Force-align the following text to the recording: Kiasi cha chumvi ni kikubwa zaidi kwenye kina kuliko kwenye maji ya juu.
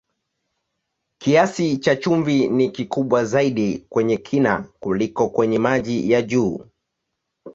Kiasi 1.17 1.77
cha 1.77 1.95
chumvi 1.95 2.47
ni 2.47 2.69
kikubwa 2.69 3.25
zaidi 3.25 3.79
kwenye 3.89 4.17
kina 4.17 4.61
kuliko 4.79 5.29
kwenye 5.29 5.59
maji 5.59 6.11
ya 6.11 6.21
juu. 6.21 6.65